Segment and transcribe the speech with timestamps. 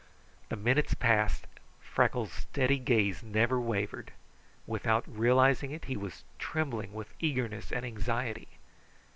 [0.49, 1.45] The minutes passed.
[1.79, 4.11] Freckles' steady gaze never wavered.
[4.65, 8.47] Without realizing it, he was trembling with eagerness and anxiety.